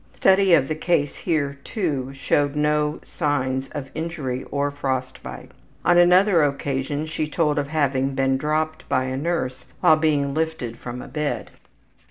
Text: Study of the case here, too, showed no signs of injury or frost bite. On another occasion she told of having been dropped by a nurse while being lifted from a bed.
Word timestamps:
Study 0.15 0.55
of 0.55 0.67
the 0.67 0.73
case 0.73 1.15
here, 1.15 1.59
too, 1.63 2.11
showed 2.15 2.55
no 2.55 2.99
signs 3.03 3.69
of 3.69 3.91
injury 3.93 4.43
or 4.45 4.71
frost 4.71 5.21
bite. 5.21 5.51
On 5.85 5.95
another 5.99 6.41
occasion 6.41 7.05
she 7.05 7.27
told 7.29 7.59
of 7.59 7.67
having 7.67 8.15
been 8.15 8.35
dropped 8.35 8.89
by 8.89 9.03
a 9.03 9.15
nurse 9.15 9.67
while 9.79 9.97
being 9.97 10.33
lifted 10.33 10.79
from 10.79 11.03
a 11.03 11.07
bed. 11.07 11.51